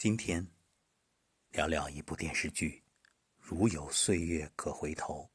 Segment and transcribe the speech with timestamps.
[0.00, 0.48] 今天
[1.50, 2.82] 聊聊一部电视剧
[3.38, 5.30] 《如有岁月可回头》，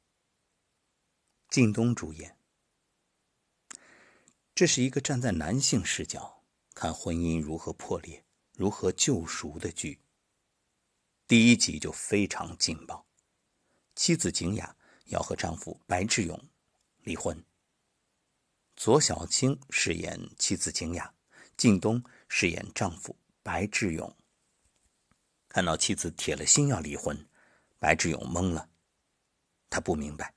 [1.54, 2.36] 靳东主演。
[4.56, 6.42] 这是一个站在男性视角
[6.74, 8.26] 看婚姻如何破裂、
[8.56, 10.02] 如何救赎的剧。
[11.28, 13.06] 第一集就非常劲爆，
[13.94, 14.76] 妻子景雅
[15.06, 16.50] 要和丈夫白志勇
[17.04, 17.46] 离婚。
[18.76, 21.14] 左小青饰演妻子景雅，
[21.56, 24.12] 靳东饰演丈夫白志勇。
[25.56, 27.18] 看到妻子铁了心要离婚，
[27.80, 28.68] 白志勇懵了。
[29.70, 30.34] 他不明白，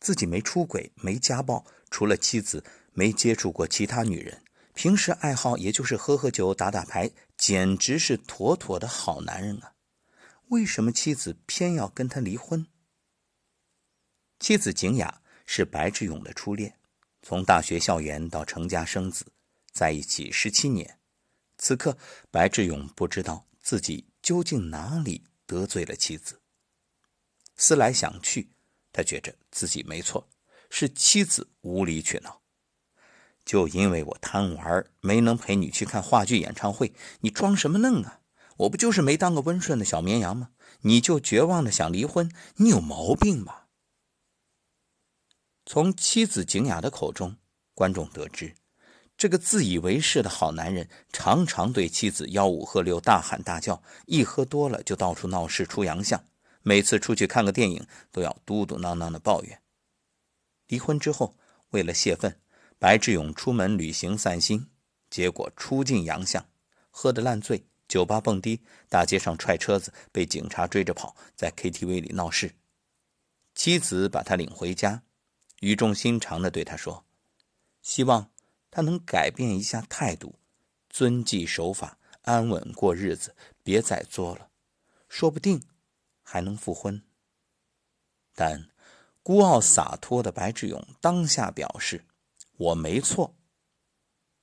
[0.00, 2.64] 自己没出轨，没家暴，除了妻子，
[2.94, 4.42] 没接触过其他女人。
[4.72, 9.74] 平时爱好也就是喝喝酒、打打牌，简直是妥妥的好男人啊！
[10.48, 12.66] 为什么妻子偏要跟他离婚？
[14.40, 16.78] 妻子景雅是白志勇的初恋，
[17.20, 19.26] 从大学校园到成家生子，
[19.70, 20.98] 在一起十七年。
[21.58, 21.98] 此刻，
[22.30, 24.06] 白志勇不知道自己。
[24.26, 26.40] 究竟哪里得罪了妻子？
[27.54, 28.50] 思来想去，
[28.92, 30.28] 他觉着自己没错，
[30.68, 32.42] 是妻子无理取闹。
[33.44, 38.22] 就因为我贪玩，没能陪你去看话剧演唱会，你装什么嫩啊？
[38.56, 40.50] 我不就是没当个温顺的小绵羊吗？
[40.80, 42.28] 你就绝望的想离婚？
[42.56, 43.68] 你有毛病吧？
[45.64, 47.36] 从妻子景雅的口中，
[47.74, 48.56] 观众得知。
[49.16, 56.22] 这个自以为是的好男人，常常对妻子吆五喝六、大喊大叫，一喝多了就到处闹事、出洋相。
[56.62, 59.62] 每次出去看个电影，都要嘟嘟囔囔的抱怨。
[60.66, 61.34] 离婚之后，
[61.70, 62.38] 为了泄愤，
[62.78, 64.68] 白志勇出门旅行散心，
[65.08, 66.44] 结果出尽洋相，
[66.90, 68.60] 喝得烂醉，酒吧蹦迪，
[68.90, 72.52] 大街上踹车子，被警察追着跑，在 KTV 里闹事。
[73.54, 75.02] 妻子把他领回家，
[75.60, 77.06] 语重心长地对他说
[77.80, 78.30] ：“希望。”
[78.76, 80.38] 他能改变一下态度，
[80.90, 84.50] 遵纪守法，安稳过日子，别再作了，
[85.08, 85.62] 说不定
[86.22, 87.02] 还能复婚。
[88.34, 88.68] 但
[89.22, 92.04] 孤傲洒脱的白志勇当下表示
[92.58, 93.34] ：“我没错，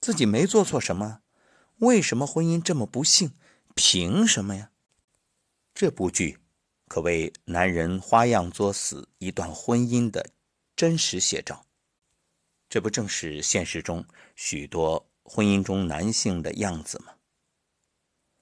[0.01, 1.21] 自己没做错什么，
[1.77, 3.37] 为什么婚姻这么不幸？
[3.75, 4.71] 凭什么呀？”
[5.75, 6.39] 这部剧
[6.87, 10.31] 可谓男人花样作死一段婚姻的
[10.75, 11.67] 真实写照。
[12.73, 14.03] 这不正是现实中
[14.35, 17.13] 许多婚姻中男性的样子吗？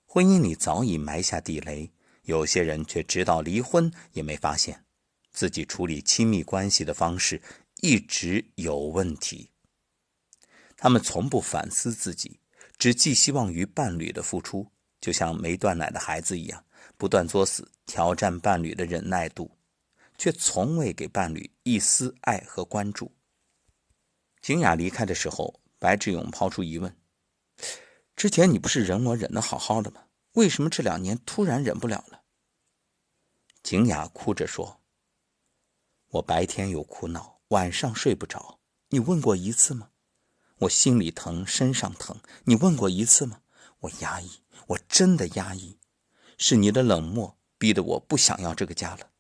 [0.06, 4.86] 婚姻里早已埋下地雷，有些人却直到离婚也没发现
[5.32, 7.42] 自己处理亲密关系的方式
[7.82, 9.52] 一直有问题。
[10.78, 12.40] 他们从不反思自己，
[12.78, 14.72] 只寄希望于伴侣的付出，
[15.02, 16.64] 就像没断奶的孩子一样，
[16.96, 19.52] 不断作死，挑战伴侣的忍耐度，
[20.18, 23.12] 却从未给伴侣一丝爱和关注。
[24.42, 26.98] 景雅离开的时候，白志勇抛出疑问
[28.16, 30.06] ：“之前你不是忍我忍得好好的吗？
[30.34, 32.24] 为什么这两年突然忍不了了？”
[33.62, 34.82] 景雅哭着说
[36.10, 38.60] ：“我白天有苦恼，晚上睡不着，
[38.90, 39.92] 你问过一次吗？
[40.58, 43.42] 我心里疼，身上疼，你问过一次吗？
[43.82, 45.78] 我压抑，我真的压抑，
[46.38, 49.12] 是你的冷漠逼得我不想要这个家了。”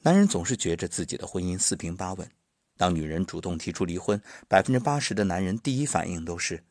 [0.00, 2.30] 男人总是觉着自己的婚姻四平八稳。
[2.78, 6.64] 当女人主动提出离婚，百分之八十的男人第一反应都是：“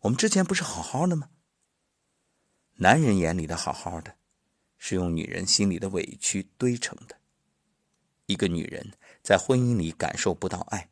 [0.00, 1.28] 我们之前不是好好的吗？”
[2.78, 4.16] 男人眼里的好好的，
[4.78, 7.18] 是用女人心里的委屈堆成的。
[8.26, 8.92] 一个女人
[9.24, 10.88] 在婚姻里感受不到爱，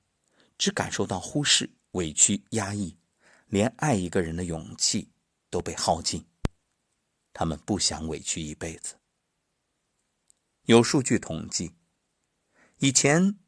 [0.59, 2.99] 只感受到忽视、委屈、压抑，
[3.47, 5.13] 连爱一个人的勇气
[5.49, 6.27] 都被耗尽。
[7.33, 8.97] 他们不想委屈一辈子。
[10.65, 11.77] 有数据统计，
[12.79, 13.39] 以前。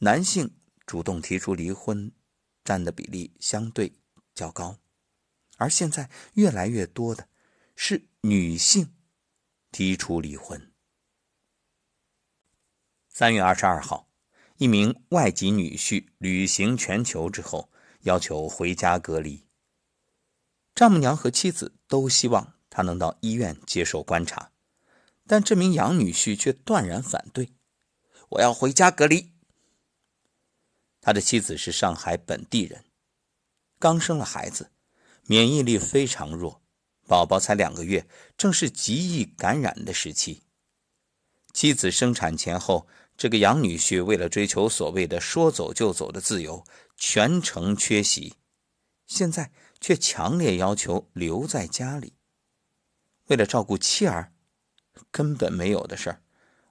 [0.00, 2.12] 男性主动提出离婚，
[2.62, 3.92] 占的比例相对
[4.32, 4.78] 较高，
[5.56, 7.28] 而现在越来越多的
[7.74, 8.94] 是女性
[9.72, 10.72] 提出离婚。
[13.08, 14.08] 三月二十二号，
[14.58, 17.72] 一名外籍女婿旅行全球之后，
[18.02, 19.48] 要求回家隔离。
[20.76, 24.52] 丈母娘和妻子都希望他能到医院接受观察，
[25.26, 27.52] 但这名杨女婿却断然反对
[28.30, 29.32] ：“我要回家隔离。”
[31.00, 32.84] 他的妻子是上海本地人，
[33.78, 34.70] 刚生了孩子，
[35.26, 36.60] 免疫力非常弱，
[37.06, 38.06] 宝宝才两个月，
[38.36, 40.42] 正是极易感染的时期。
[41.52, 42.86] 妻子生产前后，
[43.16, 46.64] 这个杨女婿为了追求所谓的说走就走的自由，
[46.96, 48.34] 全程缺席，
[49.06, 49.50] 现在
[49.80, 52.14] 却强烈要求留在家里。
[53.26, 54.32] 为了照顾妻儿，
[55.10, 56.22] 根本没有的事儿，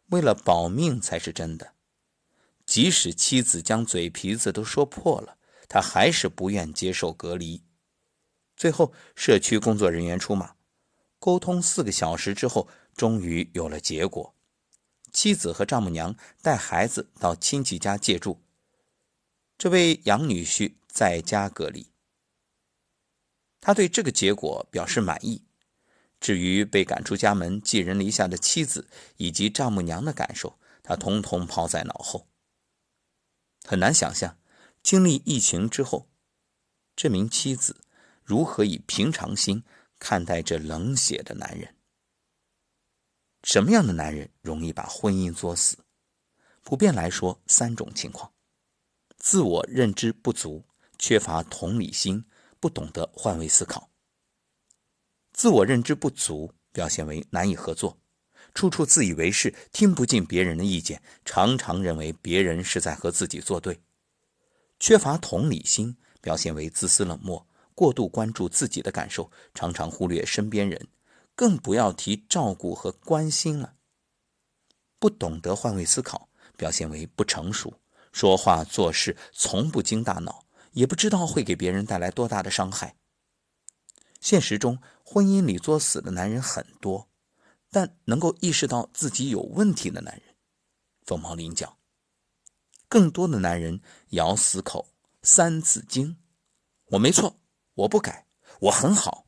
[0.10, 1.74] 为了保命才是真的。
[2.68, 5.38] 即使妻子将嘴皮子都说破了，
[5.70, 7.64] 他还是不愿接受隔离。
[8.58, 10.56] 最后，社区工作人员出马，
[11.18, 14.36] 沟通四个小时之后，终于有了结果。
[15.14, 18.42] 妻子和丈母娘带孩子到亲戚家借住，
[19.58, 21.88] 这位养女婿在家隔离。
[23.62, 25.46] 他对这个结果表示满意。
[26.20, 32.28] 至于被赶出家门、寄人篱下的妻子以及丈母娘的感受，他统统抛在脑后。
[33.70, 34.38] 很难想象，
[34.82, 36.08] 经历疫情之后，
[36.96, 37.82] 这名妻子
[38.24, 39.62] 如何以平常心
[40.00, 41.76] 看待这冷血的男人。
[43.44, 45.80] 什么样的男人容易把婚姻作死？
[46.64, 48.32] 普遍来说，三种情况：
[49.18, 50.64] 自我认知不足，
[50.98, 52.24] 缺乏同理心，
[52.62, 53.90] 不懂得换位思考。
[55.34, 58.00] 自我认知不足表现为难以合作，
[58.58, 63.80] 处处自以为是，听不进别人的意见，常常认为别人是在和自己作对。
[64.80, 67.46] 缺乏同理心表现为自私冷漠，
[67.76, 70.88] 过度关注自己的感受，常常忽略身边人，
[71.36, 73.76] 更不要提照顾和关心了。
[74.98, 76.28] 不懂得换位思考
[76.58, 77.80] 表现为不成熟，
[78.12, 82.96] 说话做事从不经大脑，也不知道会给别人带来多大的伤害。
[84.20, 87.07] 现实中，婚姻里作死的男人很多，
[87.78, 90.36] 但能够意识到自己有问题的男人
[91.06, 91.78] 凤毛麟角。
[92.88, 96.14] 更多的男人咬死口《三字经》，
[96.88, 97.40] 我没错，
[97.76, 98.26] 我不改，
[98.62, 99.28] 我很好。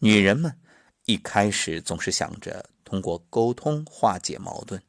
[0.00, 0.60] 女人们
[1.06, 4.82] 一开始总是想着通过沟通化解矛盾，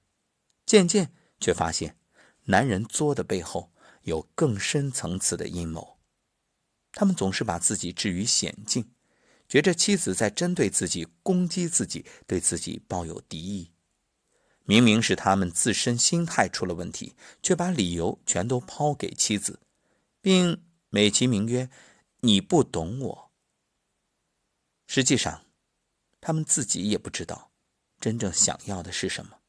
[0.65, 1.97] 渐渐却发现，
[2.43, 3.71] 男人作的背后
[4.01, 5.97] 有更深层次的阴谋。
[6.91, 8.93] 他们总是把自己置于险境，
[9.51, 13.69] 觉着妻子在针对自己、攻击自己，对自己抱有敌意。
[14.63, 19.59] 明明是他们自身心态出了问题，却把理由全都抛给妻子，
[20.21, 21.69] 并美其名曰
[22.24, 23.31] “你不懂我”。
[24.88, 25.45] 实际上，
[26.21, 27.51] 他们自己也不知道
[28.00, 29.39] 真正想要的是什么。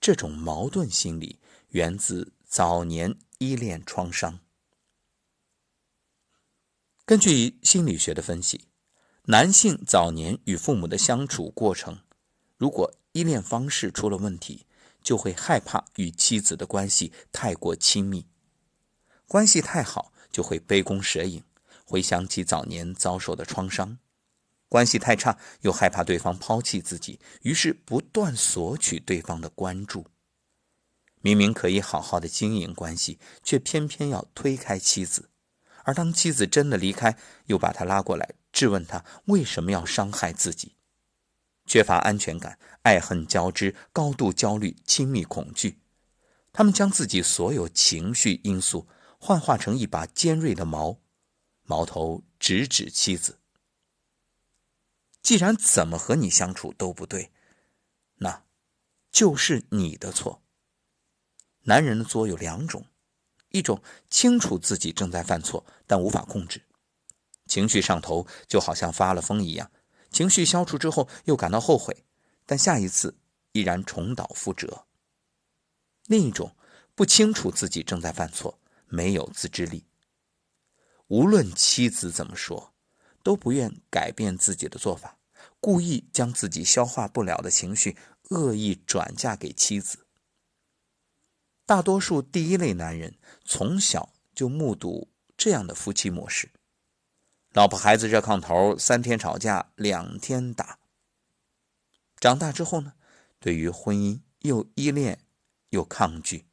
[0.00, 1.38] 这种矛盾心理
[1.68, 4.40] 源自早年依恋创伤。
[7.04, 8.64] 根据心理学的分析，
[9.24, 12.00] 男性早年与父母的相处过程，
[12.56, 14.66] 如果依恋方式出了问题，
[15.02, 18.22] 就会害怕与妻子的关系太过亲密；
[19.28, 21.44] 关系太好，就会杯弓蛇影，
[21.84, 23.98] 回想起早年遭受的创伤；
[24.68, 30.06] 关系太差，又害怕对方抛弃自己，于是不断索取对方的关注。
[31.20, 35.28] 明明可以好好的经营关系，却偏偏要推开妻子。
[35.84, 40.76] 而当妻子真的离开，又把他拉过来质问他为什么要伤害自己，
[41.66, 45.80] 缺乏安全感，爱恨交织，高度焦虑，亲密恐惧。
[46.52, 48.88] 他们将自己所有情绪因素
[49.18, 50.98] 幻化成一把尖锐的矛，
[51.62, 53.38] 矛头直指妻子。
[55.22, 57.30] 既然怎么和你相处都不对，
[58.16, 58.44] 那，
[59.12, 60.42] 就是你的错。
[61.62, 62.86] 男人的作有两种。
[63.52, 66.62] 一种清楚自己正在犯错，但无法控制，
[67.50, 69.68] 情绪上头，就好像发了疯一样。
[70.12, 72.04] 情绪消除之后，又感到后悔，
[72.46, 73.18] 但下一次
[73.50, 74.86] 依然重蹈覆辙。
[76.06, 76.54] 另一种
[76.94, 78.56] 不清楚自己正在犯错，
[78.86, 79.84] 没有自制力，
[81.08, 82.72] 无论妻子怎么说，
[83.24, 85.18] 都不愿改变自己的做法，
[85.58, 87.96] 故意将自己消化不了的情绪
[88.28, 90.06] 恶意转嫁给妻子。
[91.66, 96.48] 大多数第一类男人从小就目睹这样的夫妻模式：
[97.52, 100.78] 老婆孩子热炕头，三天吵架两天打。
[102.20, 102.92] 长大之后呢，
[103.40, 105.24] 对于婚姻又依恋
[105.70, 106.46] 又抗拒，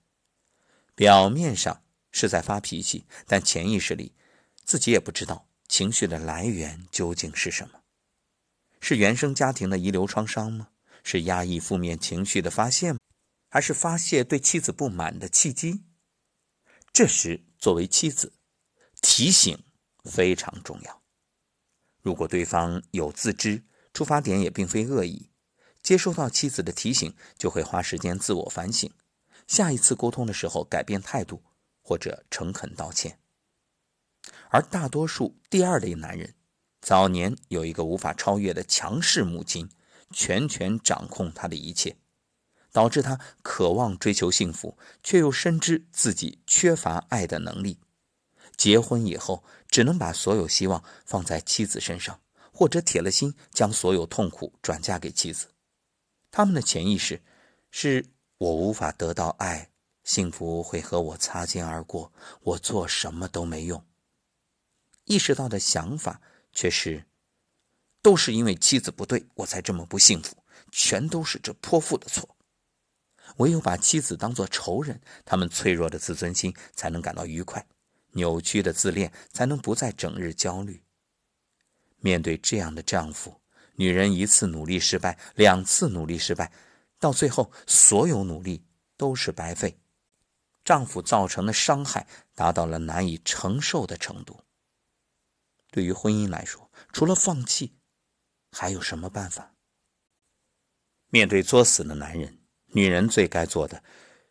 [0.96, 4.16] 表面上是在发脾气，但潜意识里
[4.63, 7.82] 自己也不知道情绪的来源究竟是什么，
[8.80, 10.70] 是原生家庭的遗留创伤吗？
[11.04, 13.00] 是压抑负面情绪的发泄吗？
[13.50, 15.84] 还是发泄对妻子不满的契机。
[16.92, 18.34] 这时，作为妻子，
[19.01, 19.63] 提醒
[20.08, 21.02] 非常重要。
[22.02, 25.30] 如果对方有自知，出发点也并非恶意，
[25.84, 28.92] 接收到妻子的提醒，就会花时间自我反省，
[29.46, 31.44] 下一次沟通的时候改变态度，
[31.82, 33.20] 或者诚恳道歉。
[34.50, 36.34] 而大多数第二类男人，
[36.80, 39.70] 早年有一个无法超越的强势母亲，
[40.12, 41.98] 全权掌控他的一切。
[42.70, 47.80] 导致他渴望追求幸福，却又深知自己缺乏爱的能力。
[48.58, 52.20] 结婚以后，只能把所有希望放在妻子身上，
[52.52, 55.48] 或者铁了心将所有痛苦转嫁给妻子。
[56.32, 57.22] 他们的潜意识
[57.70, 58.06] 是：
[58.40, 59.70] 我无法得到爱，
[60.04, 62.12] 幸福会和我擦肩而过，
[62.42, 63.86] 我做什么都没用。
[65.06, 66.20] 意识到的想法
[66.52, 67.06] 却是：
[68.02, 70.36] 都是因为妻子不对，我才这么不幸福，
[70.72, 72.36] 全都是这泼妇的错。
[73.38, 77.66] 唯有把妻子当作仇人，他们脆弱的自尊心才能感到愉快，
[78.12, 80.84] 扭曲的自恋才能不再整日焦虑。
[82.00, 83.42] 面对这样的丈夫，
[83.76, 86.52] 女人一次努力失败，两次努力失败，
[87.00, 88.64] 到最后所有努力
[88.96, 89.80] 都是白费，
[90.64, 94.40] 丈夫造成的伤害达到了难以承受的程度。
[95.72, 97.78] 对于婚姻来说，除了放弃，
[98.52, 99.54] 还有什么办法？
[101.10, 103.84] 面对作死的男人，女人最该做的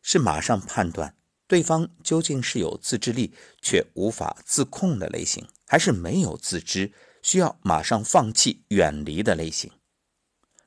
[0.02, 1.16] 是马上判断
[1.47, 9.71] 对方究竟是有自制力却无法自控的类型，还是没有自知需要马上放弃远离的类型。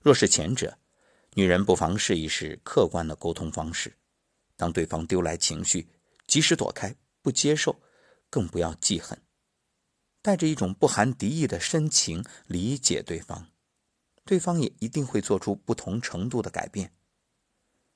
[0.02, 0.78] 若是前者，
[1.34, 3.98] 女人不妨试一试客观的沟通方式。
[4.56, 5.90] 当对方丢来情绪，
[6.28, 7.82] 及时躲开，不接受，
[8.30, 9.22] 更不要记恨。
[10.22, 13.50] 带着一种不含敌意的深情理解对方，
[14.26, 16.94] 对方也一定会做出不同程度的改变。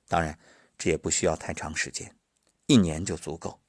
[0.08, 0.38] 当然，
[0.78, 2.16] 这也不需要太长时间，
[2.66, 3.60] 一年就足够。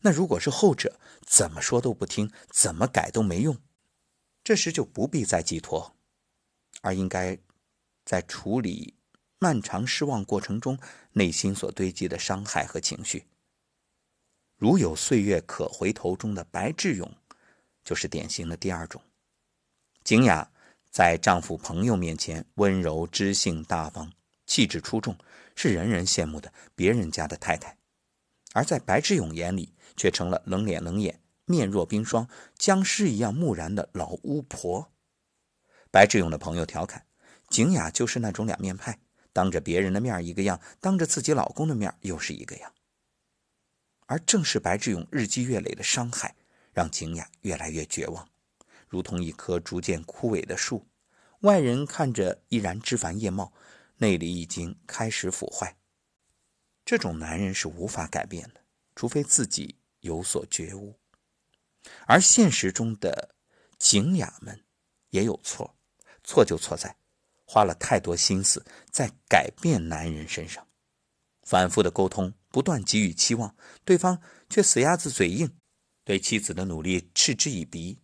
[0.00, 3.56] 那如果是后者，怎么说都不听，怎么改都没用，
[4.42, 5.96] 这时就不必再寄托，
[6.80, 7.38] 而应该
[8.04, 8.94] 在处理
[9.38, 10.78] 漫长失望过程中
[11.12, 13.26] 内心所堆积的伤害和情绪。
[14.56, 17.12] 如有岁月可回头中的白志勇。
[17.84, 19.02] 就是典型的第二种，
[20.04, 20.48] 景雅
[20.88, 24.12] 在丈夫朋友面前温柔知性大方，
[24.46, 25.18] 气质出众，
[25.56, 27.76] 是人人羡慕的别人家的太太；
[28.52, 34.92] 而在白志勇眼里，却成了冷脸冷眼、面若冰霜、僵尸一样木然的老巫婆。
[35.90, 37.06] 白志勇的朋友调侃，
[37.48, 38.98] 景雅就是那种两面派，
[39.32, 42.72] 当着别人的面一个样，当着自己老公的面又是一个样。
[44.06, 46.34] 而正是白志勇日积月累的伤害。
[46.74, 48.26] 让景雅越来越绝望，
[48.88, 50.86] 如同一棵逐渐枯萎的树，
[51.40, 53.52] 外人看着依然枝繁叶茂，
[53.98, 55.76] 内里已经开始腐坏。
[56.84, 58.60] 这种男人是无法改变的，
[58.94, 60.98] 除非自己有所觉悟。
[62.06, 63.34] 而现实中的
[63.78, 64.64] 景雅们
[65.10, 65.76] 也有错，
[66.22, 66.96] 错就错在
[67.44, 70.66] 花了太多心思在改变男人身上，
[71.42, 75.56] 反复的沟通，不断给予期望，对方却死鸭子嘴硬。
[76.04, 78.00] 对妻子的努力嗤之以鼻，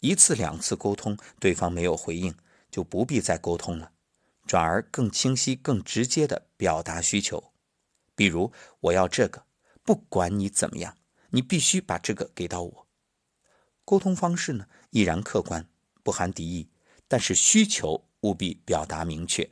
[0.00, 2.34] 一次两次沟通，对方没有回应，
[2.70, 3.92] 就不必再沟通了，
[4.46, 7.53] 转而更清晰、更直接的表达需求。
[8.14, 9.44] 比如，我要这个，
[9.82, 10.96] 不管你怎么样，
[11.30, 12.86] 你必须把这个给到我。
[13.84, 15.68] 沟通方式呢，依然客观，
[16.02, 16.70] 不含敌意，
[17.08, 19.50] 但是需求务必表达明确。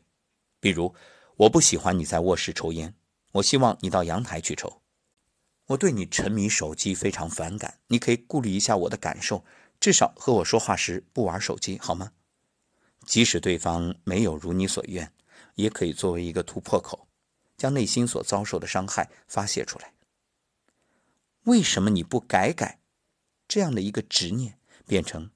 [0.61, 0.95] 比如，
[1.37, 2.95] 我不喜欢你在卧室抽烟，
[3.33, 4.81] 我希望你到阳台去抽。
[5.67, 9.45] 我对你沉迷手机非常反感，你可以顾虑一下我的感受，
[9.81, 12.13] 至少和我说话时不玩手机，好吗？
[13.07, 15.13] 即使对方没有如你所愿，
[15.57, 17.09] 也可以作为一个突破口，
[17.63, 19.93] 将内心所遭受的伤害发泄出来。
[21.45, 22.81] 为什么你不改改？
[23.47, 25.31] 这样的一个执念变成，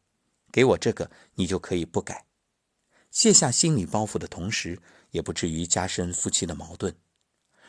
[0.50, 2.26] 给我这个，你就可以不改，
[3.12, 6.92] 卸下心理包袱的同时，也不至于加深夫妻的矛盾。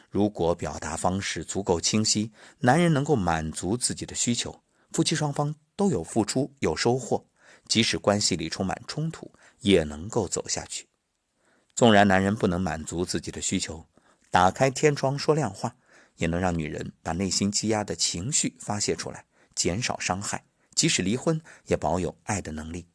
[0.09, 7.23] 如果表达方式足够清晰，男人能够满足自己的需求，夫妻双方都有付出有收获，
[7.67, 10.87] 即使关系里充满冲突，也能够走下去。
[11.75, 13.85] 纵然男人不能满足自己的需求，
[14.37, 15.75] 打开天窗说亮话，
[16.17, 19.25] 也能让女人把内心积压的情绪发泄出来，
[19.55, 20.45] 减少伤害。
[20.75, 22.87] 即使离婚，也保有爱的能力。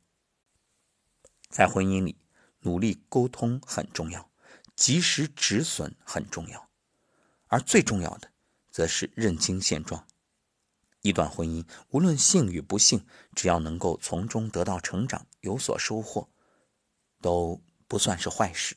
[1.48, 2.16] 在婚姻里，
[2.60, 4.30] 努力沟通很重要，
[4.76, 6.70] 及时止损很重要。
[7.48, 8.30] 而最重要的，
[8.70, 10.06] 则是认清现状。
[11.00, 16.28] 一段婚姻，无论幸与不幸，只要能够从中得到成长、有所收获，
[17.20, 18.76] 都不算是坏事。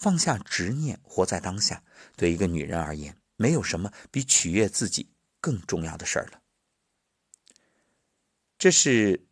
[0.00, 1.84] 放下执念，活在当下，
[2.16, 6.40] 对一个女人而言，没有什么比取悦自己更重要的事儿了。
[8.56, 9.26] 这是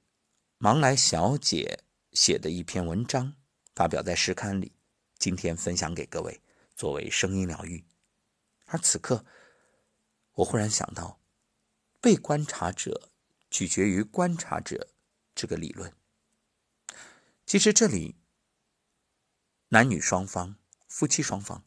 [0.58, 3.34] 芒来小姐写的一篇文章，
[3.74, 4.70] 发表在诗刊里，
[5.18, 6.38] 今天分享给各位，
[6.76, 7.82] 作为声音疗愈。
[8.66, 9.24] 而此刻，
[10.34, 11.18] 我忽然想到，
[11.98, 13.08] 被观察者
[13.50, 14.88] 取决于观察者
[15.34, 15.90] 这个理论。
[17.46, 18.16] 其实这里，
[19.70, 20.56] 男女双方、
[20.86, 21.62] 夫妻双方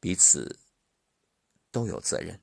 [0.00, 0.58] 彼此
[1.70, 2.40] 都有责任。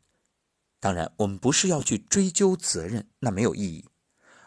[0.80, 3.88] 当然，我们不是要去追究责任，那没有意义，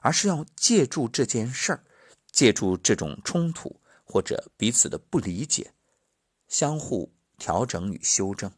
[0.00, 1.84] 而是要借助这件事儿，
[2.32, 5.74] 借助这种冲突或者彼此的不理解，
[6.48, 8.50] 相互调整与修正。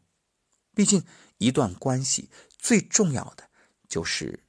[0.73, 1.03] 毕竟，
[1.37, 3.49] 一段关系最重要的
[3.89, 4.45] 就是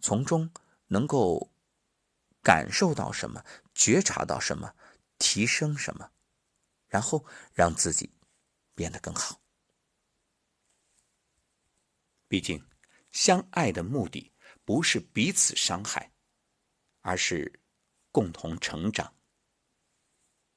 [0.00, 0.50] 从中
[0.86, 1.50] 能够
[2.42, 4.74] 感受到什么，觉察到什么，
[5.18, 6.10] 提升什么，
[6.92, 8.12] 然后让自己
[8.74, 9.40] 变得更好。
[12.28, 12.62] 毕竟，
[13.10, 14.30] 相爱的目的
[14.62, 16.12] 不是彼此伤害，
[17.00, 17.60] 而是
[18.10, 19.14] 共同成长。